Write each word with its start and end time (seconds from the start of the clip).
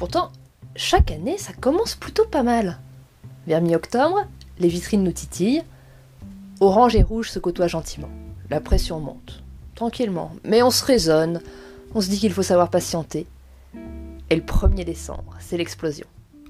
Pourtant, 0.00 0.32
chaque 0.76 1.10
année, 1.10 1.36
ça 1.36 1.52
commence 1.52 1.94
plutôt 1.94 2.24
pas 2.24 2.42
mal. 2.42 2.78
Vers 3.46 3.60
mi-octobre, 3.60 4.24
les 4.58 4.68
vitrines 4.68 5.04
nous 5.04 5.12
titillent. 5.12 5.62
Orange 6.60 6.96
et 6.96 7.02
rouge 7.02 7.28
se 7.28 7.38
côtoient 7.38 7.68
gentiment. 7.68 8.08
La 8.48 8.62
pression 8.62 8.98
monte. 8.98 9.42
Tranquillement. 9.74 10.32
Mais 10.42 10.62
on 10.62 10.70
se 10.70 10.86
raisonne. 10.86 11.42
On 11.94 12.00
se 12.00 12.08
dit 12.08 12.18
qu'il 12.18 12.32
faut 12.32 12.42
savoir 12.42 12.70
patienter. 12.70 13.26
Et 14.30 14.36
le 14.36 14.40
1er 14.40 14.84
décembre, 14.84 15.36
c'est 15.38 15.58
l'explosion. 15.58 16.06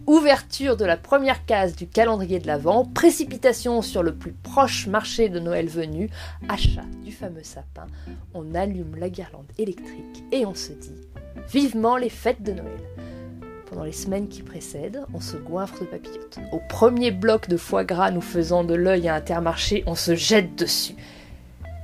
Ouverture 0.06 0.76
de 0.76 0.84
la 0.84 0.96
première 0.96 1.44
case 1.44 1.74
du 1.74 1.88
calendrier 1.88 2.38
de 2.38 2.46
l'Avent, 2.46 2.84
précipitation 2.84 3.82
sur 3.82 4.04
le 4.04 4.14
plus 4.14 4.32
proche 4.32 4.86
marché 4.86 5.28
de 5.28 5.40
Noël 5.40 5.68
venu, 5.68 6.08
achat 6.48 6.86
du 7.04 7.10
fameux 7.10 7.42
sapin, 7.42 7.86
on 8.32 8.54
allume 8.54 8.94
la 8.96 9.10
guirlande 9.10 9.50
électrique 9.58 10.22
et 10.30 10.46
on 10.46 10.54
se 10.54 10.72
dit 10.72 10.94
vivement 11.52 11.96
les 11.96 12.08
fêtes 12.08 12.42
de 12.42 12.52
Noël. 12.52 12.80
Pendant 13.70 13.84
les 13.84 13.92
semaines 13.92 14.26
qui 14.26 14.42
précèdent, 14.42 15.02
on 15.14 15.20
se 15.20 15.36
goinfre 15.36 15.78
de 15.82 15.84
papillotes. 15.84 16.40
Au 16.50 16.58
premier 16.68 17.12
bloc 17.12 17.48
de 17.48 17.56
foie 17.56 17.84
gras 17.84 18.10
nous 18.10 18.20
faisant 18.20 18.64
de 18.64 18.74
l'œil 18.74 19.08
à 19.08 19.14
Intermarché, 19.14 19.84
on 19.86 19.94
se 19.94 20.16
jette 20.16 20.56
dessus. 20.56 20.96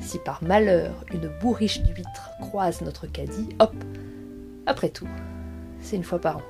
Si 0.00 0.18
par 0.18 0.42
malheur 0.42 1.04
une 1.14 1.30
bourriche 1.40 1.80
d'huîtres 1.82 2.30
croise 2.40 2.80
notre 2.80 3.06
caddie, 3.06 3.50
hop 3.60 3.72
Après 4.66 4.88
tout, 4.88 5.06
c'est 5.80 5.94
une 5.94 6.02
fois 6.02 6.18
par 6.18 6.38
an. 6.38 6.42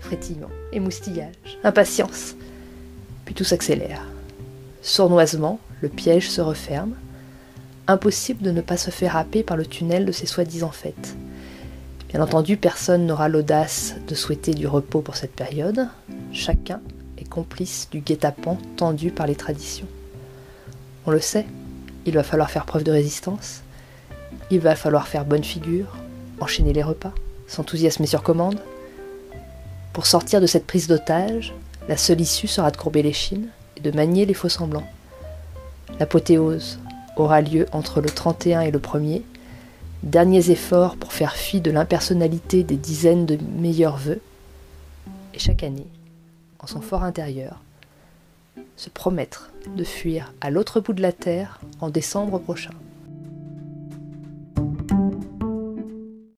Frétillement, 0.00 0.50
émoustillage, 0.70 1.58
impatience. 1.64 2.34
Puis 3.24 3.34
tout 3.34 3.44
s'accélère. 3.44 4.02
Sournoisement, 4.82 5.60
le 5.80 5.88
piège 5.88 6.28
se 6.28 6.42
referme. 6.42 6.94
Impossible 7.86 8.42
de 8.42 8.50
ne 8.50 8.60
pas 8.60 8.76
se 8.76 8.90
faire 8.90 9.16
happer 9.16 9.42
par 9.42 9.56
le 9.56 9.64
tunnel 9.64 10.04
de 10.04 10.12
ces 10.12 10.26
soi-disant 10.26 10.72
fêtes. 10.72 11.16
Bien 12.08 12.22
entendu, 12.22 12.56
personne 12.56 13.06
n'aura 13.06 13.28
l'audace 13.28 13.94
de 14.06 14.14
souhaiter 14.14 14.54
du 14.54 14.66
repos 14.66 15.02
pour 15.02 15.16
cette 15.16 15.34
période. 15.34 15.88
Chacun 16.32 16.80
est 17.18 17.28
complice 17.28 17.88
du 17.90 18.00
guet-apens 18.00 18.56
tendu 18.76 19.10
par 19.10 19.26
les 19.26 19.36
traditions. 19.36 19.86
On 21.04 21.10
le 21.10 21.20
sait, 21.20 21.44
il 22.06 22.14
va 22.14 22.22
falloir 22.22 22.50
faire 22.50 22.64
preuve 22.64 22.84
de 22.84 22.92
résistance. 22.92 23.60
Il 24.50 24.60
va 24.60 24.74
falloir 24.74 25.06
faire 25.06 25.26
bonne 25.26 25.44
figure, 25.44 25.96
enchaîner 26.40 26.72
les 26.72 26.82
repas, 26.82 27.12
s'enthousiasmer 27.46 28.06
sur 28.06 28.22
commande. 28.22 28.58
Pour 29.92 30.06
sortir 30.06 30.40
de 30.40 30.46
cette 30.46 30.66
prise 30.66 30.88
d'otage, 30.88 31.52
la 31.88 31.98
seule 31.98 32.22
issue 32.22 32.46
sera 32.46 32.70
de 32.70 32.78
courber 32.78 33.02
les 33.02 33.12
chines 33.12 33.48
et 33.76 33.80
de 33.80 33.90
manier 33.90 34.24
les 34.24 34.32
faux 34.32 34.48
semblants. 34.48 34.88
L'apothéose 36.00 36.78
aura 37.18 37.42
lieu 37.42 37.66
entre 37.72 38.00
le 38.00 38.08
31 38.08 38.62
et 38.62 38.70
le 38.70 38.78
1er, 38.78 39.22
derniers 40.02 40.50
efforts 40.50 40.96
pour 40.96 41.12
faire 41.12 41.34
fi 41.34 41.60
de 41.60 41.70
l'impersonnalité 41.70 42.62
des 42.62 42.76
dizaines 42.76 43.26
de 43.26 43.38
meilleurs 43.58 43.96
vœux, 43.96 44.20
et 45.34 45.38
chaque 45.38 45.62
année, 45.62 45.86
en 46.58 46.66
son 46.66 46.80
fort 46.80 47.04
intérieur, 47.04 47.60
se 48.76 48.90
promettre 48.90 49.50
de 49.76 49.84
fuir 49.84 50.32
à 50.40 50.50
l'autre 50.50 50.80
bout 50.80 50.92
de 50.92 51.02
la 51.02 51.12
terre 51.12 51.60
en 51.80 51.90
décembre 51.90 52.38
prochain. 52.38 52.70